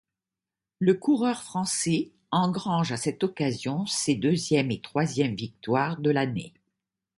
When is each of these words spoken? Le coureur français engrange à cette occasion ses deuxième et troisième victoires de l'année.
Le 0.79 0.95
coureur 0.95 1.43
français 1.43 2.09
engrange 2.31 2.91
à 2.91 2.97
cette 2.97 3.23
occasion 3.23 3.85
ses 3.85 4.15
deuxième 4.15 4.71
et 4.71 4.81
troisième 4.81 5.35
victoires 5.35 5.99
de 6.01 6.09
l'année. 6.09 6.55